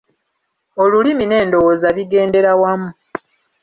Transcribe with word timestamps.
Olulimi 0.83 1.23
n'endowooza 1.27 1.87
bigendera 1.95 2.51
wamu. 2.61 2.89